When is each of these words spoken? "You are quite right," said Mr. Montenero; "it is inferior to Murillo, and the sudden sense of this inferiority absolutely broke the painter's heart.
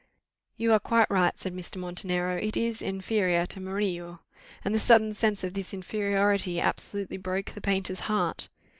"You 0.57 0.71
are 0.73 0.79
quite 0.79 1.11
right," 1.11 1.37
said 1.37 1.55
Mr. 1.55 1.77
Montenero; 1.77 2.35
"it 2.35 2.57
is 2.57 2.81
inferior 2.81 3.45
to 3.45 3.59
Murillo, 3.59 4.21
and 4.65 4.73
the 4.73 4.79
sudden 4.79 5.13
sense 5.13 5.43
of 5.43 5.53
this 5.53 5.75
inferiority 5.75 6.59
absolutely 6.59 7.17
broke 7.17 7.51
the 7.51 7.61
painter's 7.61 7.99
heart. 7.99 8.49